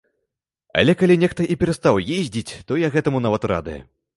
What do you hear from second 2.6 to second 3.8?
то я гэтаму нават рады.